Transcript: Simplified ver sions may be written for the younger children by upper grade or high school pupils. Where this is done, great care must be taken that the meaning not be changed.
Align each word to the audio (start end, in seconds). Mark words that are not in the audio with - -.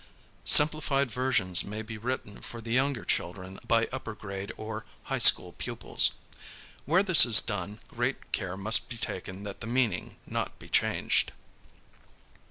Simplified 0.49 1.11
ver 1.11 1.31
sions 1.31 1.63
may 1.63 1.83
be 1.83 1.95
written 1.95 2.41
for 2.41 2.59
the 2.59 2.71
younger 2.73 3.05
children 3.05 3.59
by 3.67 3.87
upper 3.91 4.15
grade 4.15 4.51
or 4.57 4.83
high 5.03 5.19
school 5.19 5.51
pupils. 5.51 6.13
Where 6.85 7.03
this 7.03 7.23
is 7.23 7.39
done, 7.39 7.79
great 7.87 8.31
care 8.31 8.57
must 8.57 8.89
be 8.89 8.97
taken 8.97 9.43
that 9.43 9.59
the 9.61 9.67
meaning 9.67 10.15
not 10.25 10.57
be 10.57 10.69
changed. 10.69 11.33